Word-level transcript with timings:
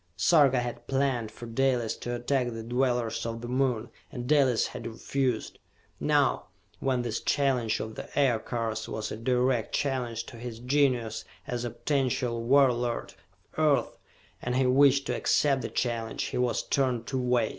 Sarka 0.17 0.59
had 0.61 0.87
planned 0.87 1.29
for 1.31 1.45
Dalis 1.45 1.95
to 1.97 2.15
attack 2.15 2.47
the 2.49 2.63
dwellers 2.63 3.23
of 3.23 3.39
the 3.41 3.47
Moon, 3.47 3.91
and 4.11 4.25
Dalis 4.27 4.65
had 4.69 4.87
refused. 4.87 5.59
Now, 5.99 6.47
when 6.79 7.03
this 7.03 7.21
challenge 7.21 7.79
of 7.79 7.93
the 7.93 8.09
Aircars 8.17 8.89
was 8.89 9.11
a 9.11 9.15
direct 9.15 9.75
challenge 9.75 10.25
to 10.25 10.37
his 10.37 10.57
genius 10.57 11.23
as 11.45 11.65
a 11.65 11.69
potential 11.69 12.41
warlord 12.41 13.13
of 13.53 13.57
earth 13.59 13.97
and 14.41 14.55
he 14.55 14.65
wished 14.65 15.05
to 15.05 15.15
accept 15.15 15.61
the 15.61 15.69
challenge, 15.69 16.23
he 16.23 16.37
was 16.39 16.63
torn 16.63 17.03
two 17.03 17.21
ways. 17.21 17.49